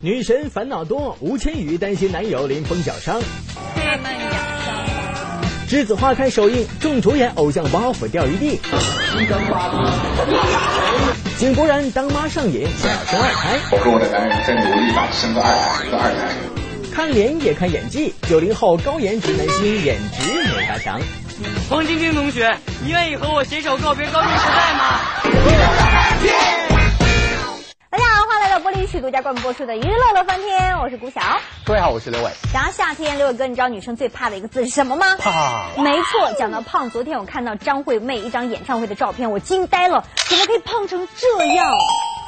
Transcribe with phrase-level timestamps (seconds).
[0.00, 3.20] 女神烦恼多，吴千语担心男友临风脚伤。
[3.76, 4.40] 慢慢养伤。
[5.68, 8.60] 栀子花开首映，众主演偶像包袱掉一地。
[11.38, 13.58] 井柏然当妈上瘾，想要生二胎。
[13.70, 16.34] 我跟我的男人在努力把生个二胎，生个二胎。
[16.92, 21.00] 看脸也看演技，九零后高颜值男星颜值没他强。
[21.68, 25.00] 黄晶晶同学，你愿意和我携手告别高中时代吗？
[27.90, 31.20] 大家好，欢迎来到玻璃曲独家冠名播出的《娱乐乐翻天》，我是古晓。
[31.64, 32.30] 各位好，我是刘伟。
[32.52, 35.16] 然后夏天，刘伟哥，你知道女生最怕的一个字是什么吗？
[35.18, 35.82] 胖。
[35.82, 41.70] 没错，讲到胖，昨天我看到张惠妹一张演唱会的照片，我惊呆了，怎么可以胖成这样？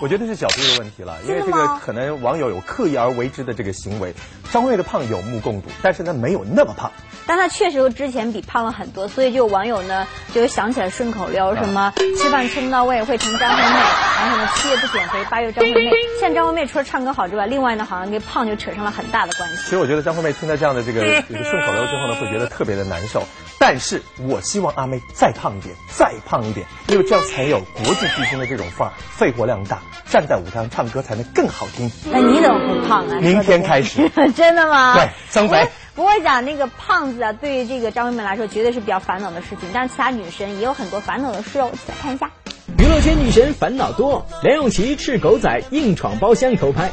[0.01, 4.13] 我觉得是角度的问题了，因为这个可能网友有刻意而为之的这个行为。
[4.53, 6.91] 张惠妹的胖有目共睹，但是呢没有那么胖。
[7.27, 15.91] 但她确实和之前比胖了很多，所以就有网友呢就想起来顺口溜，什么吃饭吃不到位会成张惠妹，然后什么七月不减肥八月张惠妹。
[16.21, 19.57] 现在张惠妹除了唱歌好之外，另外呢好像跟胖就扯上了很大的关系。
[19.65, 23.25] 其实我觉得张惠妹听到这样的这个这个顺口溜之后呢，会觉得特别的难受。
[23.59, 31.91] 但是我希望阿妹再胖一点，再胖一点，因为这样才有国际巨星的这种范儿，肺活量大，站在舞台上唱歌才能更好听。
[32.11, 33.19] 那你怎么不胖啊？
[33.21, 34.95] 明天开始， 真的吗？
[34.95, 35.67] 对，增肥。
[35.95, 39.69] 不过讲那个胖子啊，对于这个张惠妹来说，绝对是比较烦恼的事情。
[39.73, 42.31] 但是其他女神也有很多烦恼的事哦，一起来看一下。
[42.79, 46.91] 娱乐圈女神烦恼多，梁咏琪斥狗仔硬闯包厢偷拍。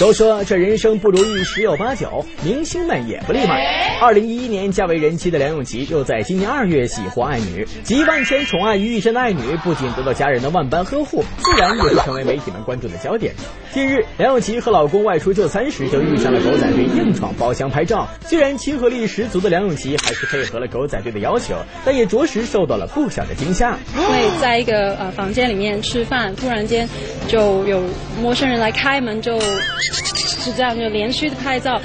[0.00, 3.96] 都说这人生不如意十有八九，明星们也不例外。
[4.00, 13.34] 二零一一年嫁为人妻的梁咏琪，又在今年二月喜获爱女，集万千宠爱于一身的爱女，不仅得到家人的万般呵护，自然也会成为媒体们关注的焦点。
[13.72, 18.08] 近日，梁咏琪和老公外出就餐时，就遇上了狗仔队硬闯包厢拍照。
[18.26, 23.78] 虽然亲和力十足的梁咏琪还是配合了狗仔队的要求，但也着实受到了不小的惊吓。
[23.94, 26.88] 会在一个呃房间里面吃饭，突然间
[27.28, 27.82] 就有
[28.20, 29.38] 陌生人来开门，就。
[29.80, 31.80] 是这样，就连续的拍照，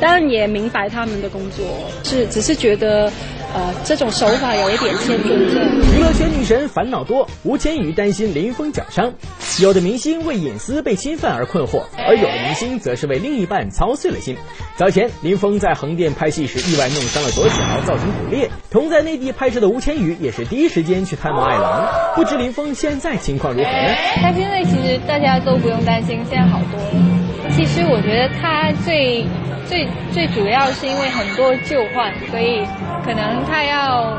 [0.00, 1.64] 当然也明白他们的工作，
[2.04, 3.10] 是只是觉得，
[3.54, 5.62] 呃，这种手法有一点欠尊重。
[5.96, 9.14] 娱乐圈女神烦恼多，吴千语担心林峰脚伤，
[9.60, 14.36] 有的明星为隐私被侵犯而困惑，而有的明星则是为另一半操碎了心。
[14.76, 17.54] 早前林峰在横店拍戏时意外弄伤了左脚，
[17.86, 18.50] 造成骨裂。
[18.70, 23.94] 同在内地拍摄的吴千语也是第一时间去探望爱郎，不知林峰现在情况如何呢？
[24.16, 27.11] 他现在其实大家都不用担心，现在好多了。
[27.54, 29.24] 其实我觉得他最
[29.66, 32.66] 最最主要是因为很多旧患，所以
[33.04, 34.16] 可能他要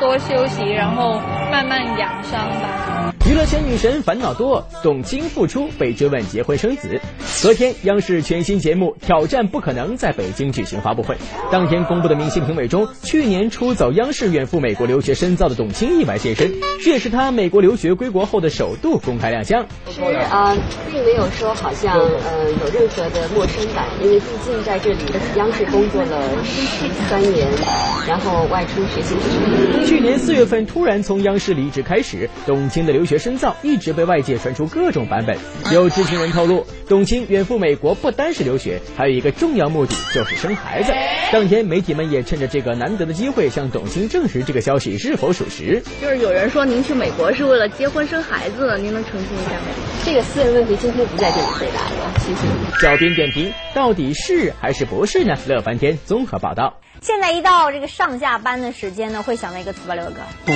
[0.00, 2.97] 多休息，然后慢慢养伤吧。
[3.28, 6.98] 娱乐圈女神烦恼多，董卿复出被追问结婚生子。
[7.42, 11.14] 昨天，央视全新节目《挑战不可能》在北京举行发布会。
[11.52, 19.66] 当天公布的明星评委中，去年出走央视远赴美国留学深造的董卿意外现身，这也是她美国留学归国后的首度公开亮相。
[19.90, 20.56] 是啊，
[20.90, 25.00] 并没有说好像呃有任何的陌生感，因为毕竟在这里
[25.36, 27.46] 央视工作了十三年，
[28.08, 29.14] 然后外出学习。
[29.86, 35.36] 去年四月份突然从央视离职开始，董卿的留学深造一直被外界传出各种版本。
[35.72, 37.26] 有知情人透露，董卿。
[37.28, 40.92] 远赴美国不单是留学，还有一个重要目的就是生孩子。
[41.30, 45.82] 当天媒体们也趁着这个难得的机会向董卿证实这个消息是否属实。
[46.00, 49.66] 就是有人说您去美国是为了结婚生孩子，您能澄清一下吗？
[50.04, 52.80] 这个私人问题今天不在这里回答了，谢谢。
[52.80, 55.36] 小编点评：到底是还是不是呢？
[55.46, 56.80] 乐翻天综合报道。
[57.00, 60.20] 现在一到这个上下班的时间呢，会想到一个词吧，六哥？
[60.46, 60.52] 堵。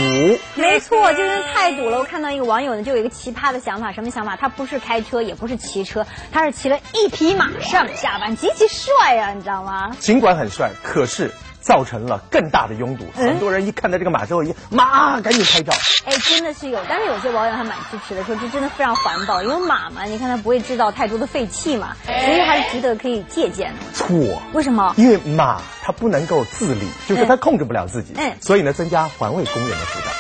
[0.54, 1.98] 没错，就是太堵了。
[1.98, 4.36] 我看到一个网友呢，就有一个奇葩的想法，什么想法？
[4.36, 9.96] 他不是开车，也不是骑车，他是骑了一匹马上下班，极其帅呀，你知道吗？
[9.98, 11.30] 尽管很帅，可是。
[11.62, 15.72] 造成了更大的拥堵，很多人一看到这个马之后，一马赶紧拍照。
[16.04, 23.78] 哎，真的是有，但是有些网友还蛮支持的，说这真的非常环保，因为马嘛，你看它不会制造太多的废气嘛，所以还是值得可以借鉴的。
[23.94, 24.92] 错，为什么？
[24.96, 30.12] 因为马它不能够自理，就是它控制不了自己，嗯，所以呢，增加环卫工人的负担。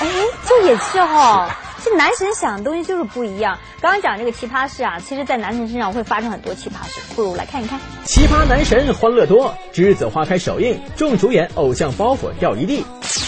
[0.00, 0.08] 哎，
[0.46, 1.48] 这也是哈。
[1.84, 3.58] 这男神想的东西就是不一样。
[3.82, 7.78] 刚刚讲这个奇葩事啊，其实，在男神身上会发生很多奇葩事，不如来看一看。
[8.04, 12.82] 奇葩男神欢乐多，栀子花开首映，众主演偶像包袱掉一地。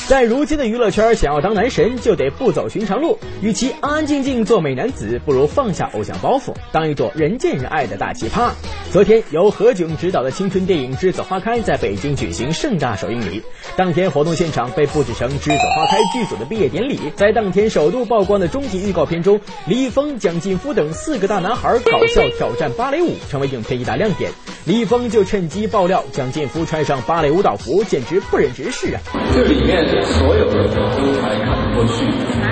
[0.09, 3.19] 在如今的娱乐圈，想要当男神就得不走寻常路。
[3.43, 8.51] 与其安安静静做美男子，不如放下偶像包袱，当一朵人见人爱的大奇葩。
[8.93, 13.43] 昨天，由何炅执导的青春电影《栀子花开》在北京举行盛大首映礼。
[13.75, 17.01] 当天活动现场被布置成《栀子花开》剧组的毕业典礼。
[17.17, 24.31] 在当天首度曝光的终极预告片中，李易峰、蒋劲夫等四个大男孩搞笑挑战芭蕾舞，成为影片一大亮点。
[24.67, 29.01] 李易峰就趁机爆料，蒋劲夫穿上芭蕾舞蹈服，简直不忍直视啊！
[29.35, 29.96] 这里面。
[30.03, 30.81] 所有的人都
[31.23, 32.05] 还看不过去，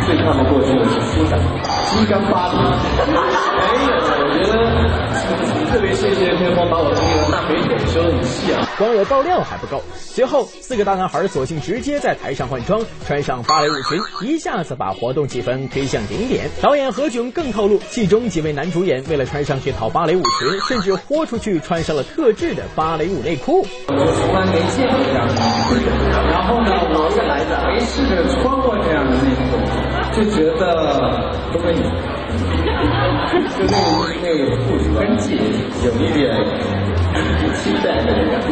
[0.06, 1.38] 最看不过去的是肤感，
[1.90, 2.56] 鸡肝巴皮。
[2.56, 2.62] 没
[3.86, 4.52] 有，我觉得
[5.74, 8.64] 特别谢谢天荒把我从一个大肥腿修得很细啊。
[8.78, 13.98] 光有爆料还不够，随后四个大男孩索性直接在台上换装，穿上芭蕾舞裙，
[14.28, 16.48] 一下子把活动气氛推向顶点。
[16.62, 23.66] 导演何炅更透露，戏中几位男主演为了穿上这套芭蕾舞裙，甚至豁出去穿上了特制的芭蕾舞内裤。
[23.88, 25.34] 我从来没见过这样的
[26.30, 29.58] 然后呢，我也来的没试着穿过这样的内裤，
[30.14, 31.82] 就觉得都没有，
[32.84, 32.90] 就
[33.66, 33.78] 那个
[34.22, 35.34] 那个裤子跟系
[35.84, 36.22] 有一点
[37.56, 38.48] 期待的感觉。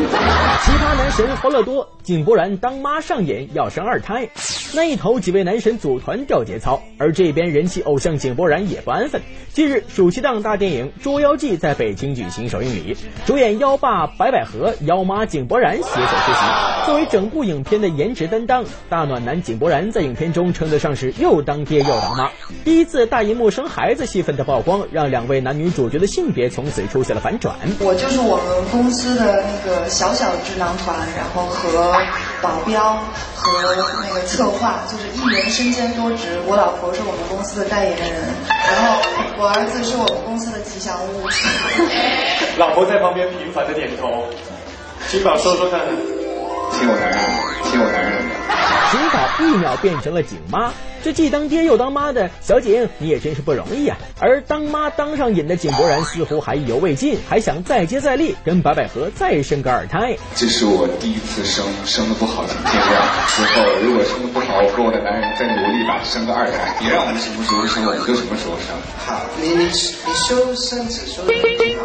[0.63, 4.29] 奇葩男神欢乐多，井柏然当妈上演要生二胎，
[4.75, 9.21] 那一头几位男神组团掉节操，而这边人气偶像井柏然也不安分。
[9.53, 12.97] 近日暑期档大电影《捉妖记》在北京举行首映礼，
[13.27, 16.87] 主演妖爸白百合、妖妈井柏然携手出席。
[16.87, 22.31] 作为整部影片的颜值担当，大暖男井柏然在影片中称得上是又当爹又当妈。
[22.65, 27.57] 第一次大荧幕生孩子戏份的曝光，让两位男女主角的性别从此出现了反转。
[27.79, 31.93] 我就是我们公司的那个小小智囊团，然后和
[32.43, 32.99] 保镖
[33.37, 33.63] 和
[34.03, 36.41] 那个策划，就是一人身兼多职。
[36.47, 39.01] 我老婆是我们公司的代言人，然后
[39.39, 41.27] 我儿子是我们公司的吉祥物。
[42.59, 44.25] 老婆在旁边频繁的点头，
[45.09, 45.81] 金宝说说看。
[46.73, 47.19] 亲我男人，
[47.65, 48.13] 亲我男人
[48.93, 49.03] 的。
[49.03, 50.73] 景宝一秒变成了景妈，
[51.03, 60.17] 这既当爹又当妈的小景，你也真是不容易啊、而当妈当上瘾的井柏然似乎还意犹未尽，还想再接再厉，跟白百合再生个二胎。
[60.35, 63.01] 这是我第一次生，生的不好请见谅。
[63.35, 66.77] 之后如果生的不好，我跟我的男人再努力吧，生个二胎。
[66.81, 68.77] 你让我们什么时候生，我们就什么时候生。
[69.07, 71.43] 好，你你你修身子修的很
[71.79, 71.85] 好，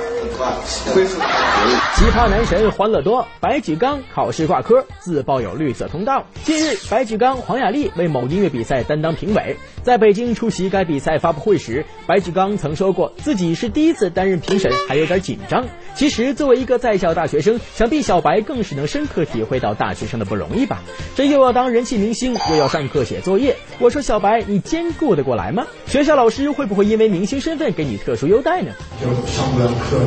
[1.96, 6.26] 奇葩男神欢乐多，白举纲考试挂科，自曝有绿色通道。
[6.44, 15.66] 近日，白举纲、黄雅莉为某音乐比赛担当评委，在北京出席该比赛发布会时，白举纲曾说过自己是第一次担任评审，还有点紧张。
[15.98, 20.84] 其实，作为一个在校大学生，想必小白更是能深刻体会到大学生的不容易吧。
[21.16, 25.66] 这又要当人气明星，又要上课写作业，我说小白，你兼顾得过来吗？
[25.88, 28.72] 学校老师会不会因为明星身份给你特殊优待呢？
[29.02, 29.98] 就上不了课，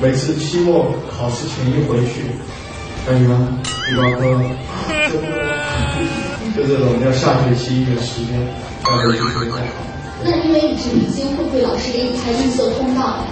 [0.00, 2.22] 每次期末考试前一回去，
[3.04, 3.24] 感觉
[3.90, 4.40] 羽毛哥，
[6.54, 8.40] 就这种要下学期的时间
[8.84, 9.56] 要回去睡觉。
[10.22, 13.24] 那因为你是明星，会不会老师给你开绿色通道？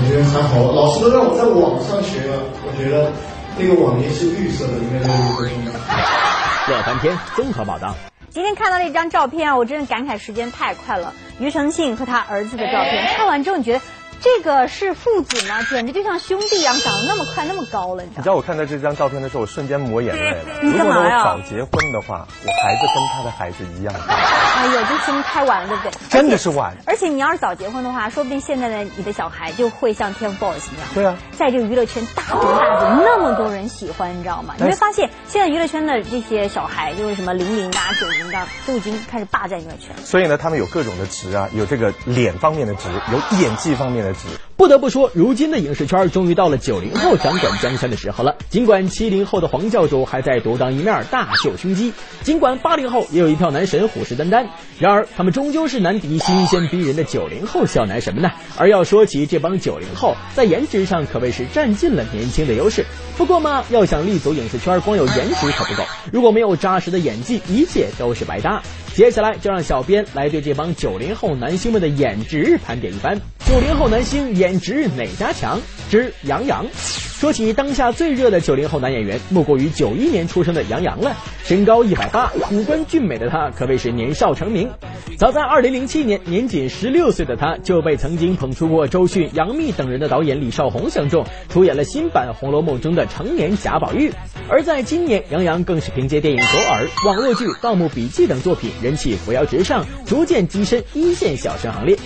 [0.00, 3.10] 我觉得还好，老师都让我在网上学了，我觉得
[3.58, 5.72] 那个网页是绿色的，应该是绿色通道。
[6.70, 7.96] 乐翻天综合报道。
[8.30, 11.12] 今天看到那张照片啊，我真的感慨时间太快了。
[11.40, 13.80] 庾澄庆和他儿子的照片，看完之后你觉得
[14.20, 15.62] 这个是父子吗？
[15.70, 18.18] 简直就像兄弟一样，长得那么快那么高了，你知道吗？
[18.18, 20.38] 你知道我看到这张照片的时候，我瞬间抹眼泪了。
[20.62, 25.92] 你如果我早结婚的话，我孩子跟他的孩子一样大，哎呦，这节目太晚了，对不对？
[26.10, 26.76] 真的是晚。
[26.86, 34.54] 而且你要是早结婚的话，说不定现在的你的小孩就会像 TFBOYS 一样，对啊，在这个娱乐圈大红大紫，那么多人喜欢，你知道吗？
[34.58, 39.94] 你会发现现在娱乐圈的这些小孩，就是什么零零的、九零的，都已经开始霸占娱乐圈。
[40.04, 44.47] 所以呢，他们有各种的值啊，有这个脸方面的值，有演技方面的值。
[44.58, 48.34] 不得不说，如今的影视圈终于到了九零后掌管江山的时候了。
[48.50, 51.92] 尽管七零后的黄教主还在独当一面大秀胸肌，
[52.24, 54.48] 尽管八零后也有一票男神虎视眈眈，
[54.80, 58.32] 然而他们终究是难敌新鲜逼人的九零后小男神们呢。
[58.56, 62.84] 而要说起这帮九零后，在颜值上可谓是占尽了年轻的优势。
[63.16, 68.60] 不过嘛，要想立足影视圈，光有颜值可不够，如果没有扎实的演技，一切都是白搭。
[68.92, 73.20] 接下来就让小编来对这帮九零后男星们的颜值盘点一番。
[73.46, 75.60] 九零后男星颜颜值哪家强？
[75.90, 76.64] 之杨洋。
[76.72, 81.14] 说起当下最热的九零后男演员，莫过于九一年出生的杨洋了。
[81.44, 84.70] 身高一百八，五官俊美的他可谓是年少成名。
[85.18, 94.12] 早在二零零七年，年仅十六岁的他就被曾经捧出过周迅、杨幂等人的导演李少红相中，出演了新版《红楼梦》中的成年贾宝玉。
[94.48, 101.98] 而在今年，杨洋更是凭借电影《左耳》、网络剧《盗墓笔记》等作品，人气扶摇直上，逐渐跻身一线小生行列。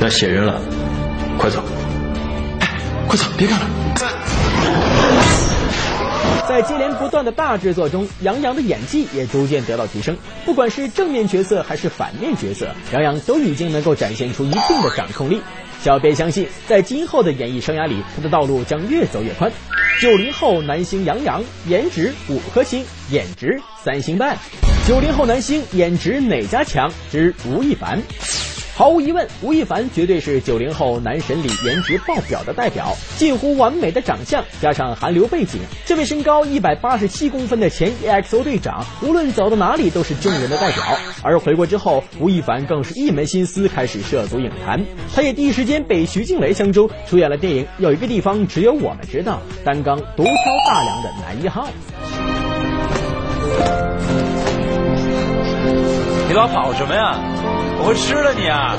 [0.00, 0.60] 要写人了，
[1.38, 1.62] 快走！
[2.60, 2.68] 哎，
[3.08, 3.66] 快走，别看了。
[6.48, 10.16] 在接连不断的大制作中，杨洋的演技也逐渐得到提升。
[10.44, 15.40] 不管是正面角色还是反面角色，杨洋都已经能够展现出一定的掌控力。
[15.82, 19.50] 小编相信，在今后的演艺生涯里，他的道路将越走越宽。
[20.00, 24.36] 九零后男星杨洋，颜值五颗星，颜值三星半。
[24.86, 26.92] 九零后男星颜值哪家强？
[27.10, 28.00] 之吴亦凡。
[28.74, 40.82] 毫无疑问，吴亦凡绝对是九零后男神里颜值爆表的代表，近乎完美的长相加上韩流背景，这位身高一百八十七公分的前 EXO 队长，无论走到哪里都是众人的代表。
[41.22, 44.82] 而回国之后，吴亦凡更是一门心思开始涉足影坛，
[45.14, 50.32] 他也第一时间被徐静蕾相中，出演了电影《有一个地方只有我们知道》，担纲独挑
[50.66, 51.68] 大梁的男一号。
[56.32, 57.20] 你老跑什么呀？
[57.78, 58.78] 我会吃了你啊！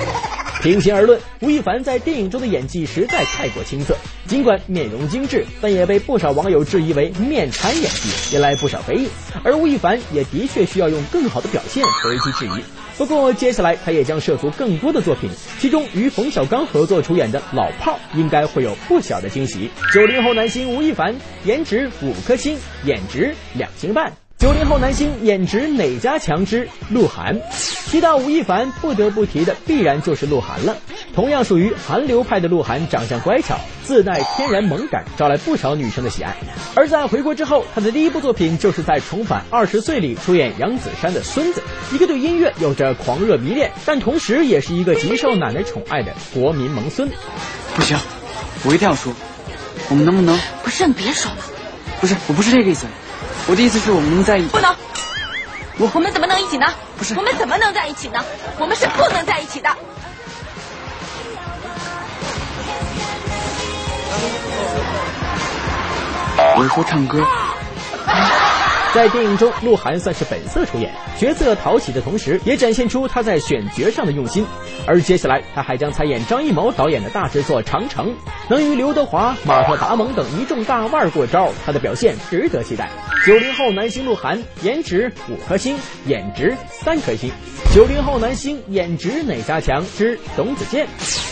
[0.64, 3.96] 平心而论，吴亦凡在电影中的演技实在太过青涩。
[4.26, 9.08] 尽管面容精致，但也被不少网友质疑为面瘫演技，引来不少非议。
[9.44, 12.64] 而吴亦凡也的确需要用更好的表现回击质疑。
[12.98, 15.30] 不过，接下来他也将涉足更多的作品，
[15.60, 19.70] 其中与冯小刚合作出演的《老炮儿》应该会有不小的惊喜。
[19.94, 21.14] 九零后男星吴亦凡，
[21.46, 24.12] 颜值五颗星，颜值两星半。
[24.44, 27.40] 九零后男星颜值哪家强之鹿晗？
[27.90, 30.76] 提到吴亦凡，不得不提的必然就是鹿晗了。
[31.16, 36.36] 同样属于韩流派的鹿晗，长相乖巧，自带天然萌感，招来不少女生的喜爱。
[36.76, 47.10] 而在回国之后，他的第一部作品就是在《重返二十岁》里出演杨子姗的孙子，一个对音乐有着狂热迷恋，但同时也是一个极受奶奶宠爱的国民萌孙。
[47.78, 47.98] 不行，
[48.66, 49.14] 我一定要说，
[49.90, 50.38] 我们能不能？
[50.64, 51.38] 不是，你别说了。
[52.02, 52.86] 不是，我不是这个意思。
[53.46, 54.50] 我的意思是我们能在一起。
[54.50, 54.74] 不能，
[55.78, 56.66] 我我们怎么能一起呢？
[56.98, 58.24] 不是，我们怎么能在一起呢？
[58.58, 59.70] 我们是不能在一起的。
[66.56, 67.22] 我是说唱歌。
[68.94, 74.46] 在电影中，鹿晗算是本色出演，角色讨喜的同时，也展现出他在选角上的用心。
[74.86, 78.12] 而接下来，他还将参演张艺谋导演的大制作《长城》，
[78.50, 82.90] 能与刘德华、马特·达蒙等一众大腕过招，他的表现值得期待。
[83.26, 87.32] 九零后男星鹿晗，颜值五颗星，颜值三颗星。
[87.74, 89.86] 九零后男星颜值哪家强？
[89.98, 90.86] 之董子健。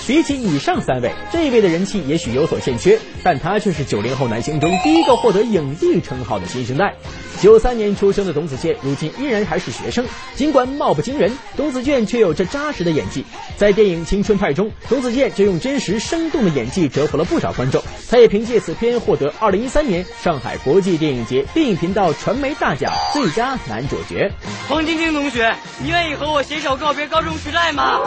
[0.08, 6.96] 比起以上三位，这一位的人气也许有所欠缺，但他却是九零后男星中第一个获得影帝称号的新生代。
[7.40, 10.06] 九三年出生的董子健，如今依然还是学生。
[10.36, 13.24] 尽管貌不惊人，董子健却有着扎实的演技。
[13.58, 17.82] 在电影《青春派》中，董子健就用真实生动的演技折服了不少观众。
[18.10, 24.32] 他也凭借此片获得二零一三年上海国际电影节电影频道传媒大奖最佳男主角。
[24.70, 28.00] 黄晶晶同学，你愿意和我携手告别高中时代吗？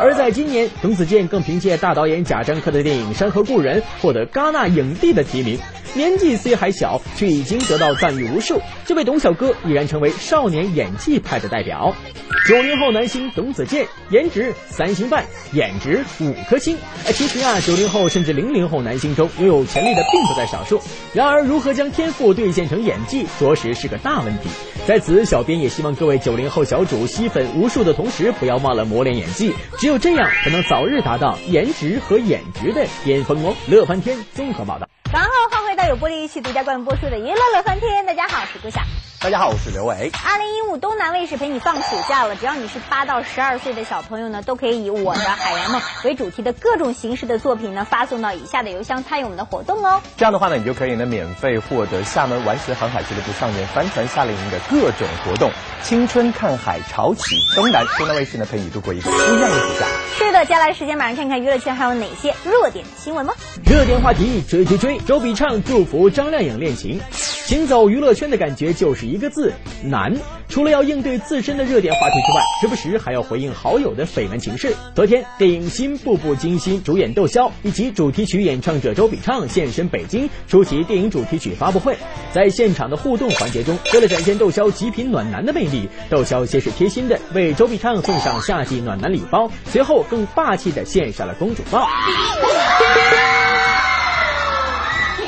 [0.00, 5.58] 而在今年，董子健更凭借大导演贾樟柯的电影《山河故人》获得戛纳影帝的提名。
[5.94, 8.58] 年纪虽还小，却已经得到赞誉无数。
[8.86, 11.92] 这位董小哥已然成为少年演技派的代表。
[12.48, 16.78] 九零后男星董子健，颜值三星半，颜值五颗星。
[17.06, 20.80] 哎，其实啊，九零后甚至零零后男星中拥有潜力的并不在少数。
[21.12, 24.50] 然而，如何将天赋兑现成演演技，着实是个大问题。
[24.86, 33.54] 在此，小编也希望各位九零后小主吸粉无数的同时，不要忘了磨练演技，只有这样，才能早日达到颜值和演值的巅峰哦。
[33.66, 34.86] 乐翻天综合报道。
[35.10, 38.80] 然后换回到有玻璃一起独家冠名播出的《娱乐乐翻天》，大家好，我是顾晓。
[39.18, 40.12] 大家好，我是刘伟。
[40.24, 50.00] 二零一五东南卫视陪你放暑假了，只要你是八到十二岁的小朋友呢，都可以以我的海洋梦为主题的各种形式的作品呢，发送到以下的邮箱参与我们的活动哦。
[50.16, 55.50] 这样的话呢，你就可以呢免费获得厦门顽石航海俱乐部上面帆船夏令营的各种活动，
[55.82, 59.86] 青春看海潮起东南，东南卫视呢陪你度过一个不一样的暑假。
[60.16, 63.34] 是的，接下来时间马上看看娱乐圈还有哪些热点新闻吗？
[63.64, 67.00] 热点话题追追追，周笔畅祝福张靓颖恋情。
[67.10, 70.14] 行走娱乐圈的感觉就是一个字难。
[70.50, 74.76] 除了要应对自身的热点话题之外，时不时还要回应好友的绯闻情事。
[74.94, 81.96] 昨天，电影《新步步惊心》主演窦骁以及主题曲演唱者周笔畅现身北京，出席电影主题曲发布会。
[82.34, 91.88] 在现场的互动环节中，为了展现窦骁极品暖男的魅力，窦骁先是贴心的为周笔畅送上夏季暖男礼包，随后更霸气的献上了公主抱。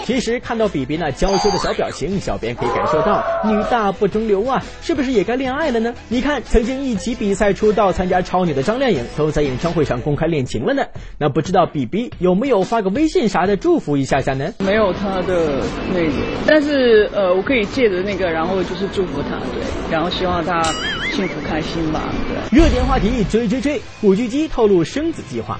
[0.04, 5.94] 其实看到比比那娇羞的小表情，小编可以感受到女大不中留啊，是不是也该恋爱了呢？
[6.08, 10.84] 你看，曾经一起比赛出道参加超女的张靓颖，都在演唱会上公开恋情了呢。
[11.18, 14.52] 那不知道比比有没有发个微信啥的祝福一下下呢？
[14.58, 16.12] 没有他的那个，
[16.46, 20.62] 但是呃，我可以借着那个，然后就是祝福他，对，然后希望他
[21.12, 22.58] 幸福开心吧，对。
[22.58, 25.58] 热点话题追追追，古巨基透露生子计划。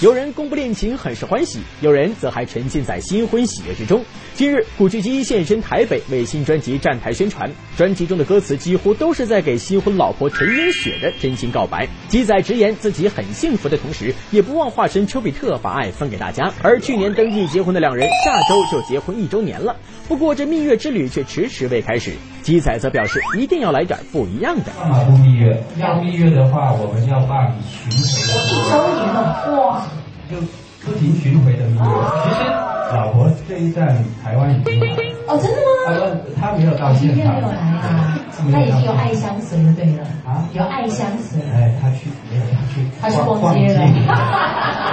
[0.00, 4.04] 有人公布恋情很是欢喜，有人则还沉浸在新婚喜悦之中。
[4.34, 11.86] 近日，古巨基现身台北为新专辑站台宣传，专辑中的歌词几乎都是在给新婚老婆陈英雪的真心告白。
[12.08, 16.52] 基仔直言自己很幸福的同时，也不忘化身丘比特把爱分给大家。
[16.62, 19.76] 而去年登记结婚的两人，下周就结婚一周年了。
[20.08, 22.10] 不过这蜜月之旅却迟迟未开始。
[22.42, 24.72] 基仔则表示一定要来点不一样的。
[24.90, 28.42] 马不蜜月，要蜜月的话，我们要办理巡回。
[28.50, 29.86] 一周年了，哇！
[30.28, 30.36] 就
[30.84, 31.84] 不停巡回的蜜月。
[32.24, 34.86] 其实老婆这一站台湾已经来。
[35.26, 36.20] 哦，真的吗？
[36.36, 37.14] 他他没有到现场。
[37.14, 38.18] 今天没有来啊。
[38.52, 40.04] 他已经有爱相随了，对了。
[40.26, 40.46] 啊？
[40.52, 41.40] 有爱相随。
[41.50, 42.44] 哎，他去没有？
[42.52, 42.86] 他去。
[43.00, 43.80] 他去逛街了。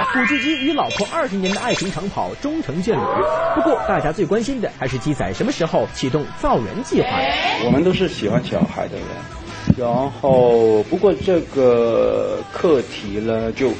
[0.14, 3.24] 古巨基与老婆二十年的爱情长跑终成眷侣。
[3.54, 7.08] 不过，大家最关心的还是鸡仔什么时候启动造人计划。
[7.64, 9.06] 我们都是喜欢小孩的人，
[9.78, 13.70] 然后不过这个课题呢，就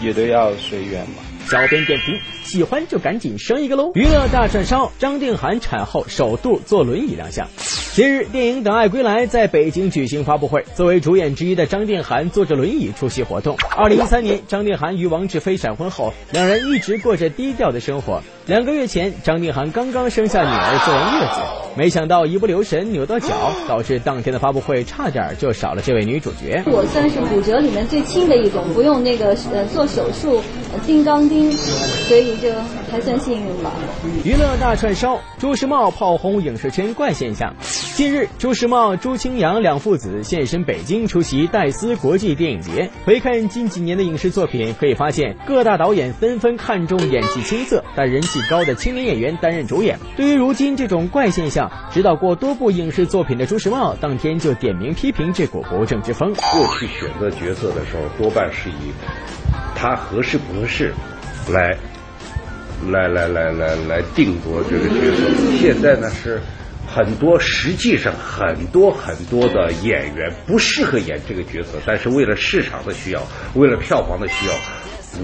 [0.00, 1.22] 也都要随缘嘛。
[1.50, 3.90] 小编点评：喜欢就赶紧生一个喽！
[3.96, 7.44] 娱乐大串烧，张定涵产后首度坐轮椅亮相。
[7.92, 13.56] 近日，电影《等爱归来》在北京举行发布会，作为主演之一的张定涵坐着轮椅出席活动。
[13.76, 18.22] 二零一三年，张定涵与王志飞闪婚后，两人一直过着低调的生活。
[18.46, 21.40] 两个月前，张定涵刚刚生下女儿，坐完月子，
[21.76, 26.62] 没想到一不留神扭到脚，导致当天的发布会差点就少了这位女主角。
[26.66, 30.42] 我算是骨折里面最轻的一种，不用那个呃做手术
[30.84, 32.52] 钉钢钉，所以就
[32.90, 33.72] 还算幸运吧。
[34.24, 37.54] 娱乐大串烧，朱时茂炮轰影视圈怪现象。
[38.00, 42.88] 近日，朱时茂、朱清扬两父子现身北京出席戴斯国际电影节。
[43.04, 49.98] 回看近几年的影视作品，可以发现各大导演纷纷看重演技青涩但人气高的青年演员担任主演。
[50.16, 56.32] 对于如今这种怪现象，指导过多部影视作品的朱时茂当天就点名批评这股不正之风。
[56.32, 58.94] 过去选择角色的时候，多半是以
[59.76, 60.94] 他合适不合适
[61.52, 61.76] 来
[62.90, 65.58] 来来来来来定夺这个角色。
[65.60, 66.40] 现在呢是。
[66.92, 73.22] 很多实际上很多很多的演员不适合演这个角色，但是为了市场的需要，
[73.54, 74.54] 为了票房的需要，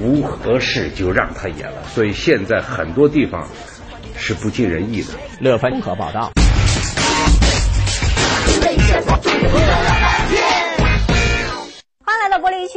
[0.01, 1.83] 不合适就让他演了。
[1.93, 3.49] 所以现在很多地方
[4.17, 5.09] 是不尽人意的。
[5.41, 6.31] 乐凡综合报道。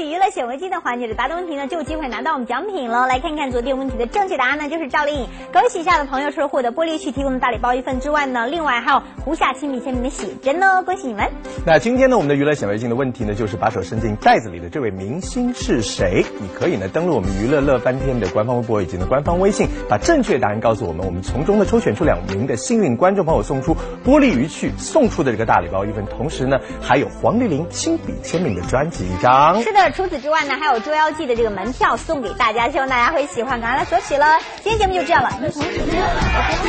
[0.08, 3.08] 娱乐显微镜的环节里，答对问题呢就有机会拿到我们奖品喽。
[3.08, 5.28] 来看看昨天问题的正确答案呢，就是赵丽颖。
[5.52, 11.30] 恭喜一下的朋友，除了获得玻璃区提供的大礼包一份之外呢，另外还有胡夏亲笔签名的写真哦，恭喜你们。
[11.66, 16.26] 那今天呢，我们的娱乐显微镜的问题呢，就是把手伸进袋子里的这位明星是谁？
[16.40, 29.62] 你可以呢登录我们娱乐乐翻天的官方微博以及呢官方微信，把正确答案告诉我们，我们从中呢抽选出两名的幸运观众朋友，送出玻璃鱼去送出的这个大礼包一份，同时呢还有黄丽玲亲笔签名的专辑一张。
[29.62, 34.40] 是的，除此之外呢，还有《捉妖记》的这个门票送给大家，希望大家会喜欢，赶快来索取了。
[34.64, 36.02] 今天节目就这样了，一同时间，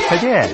[0.09, 0.49] 再见。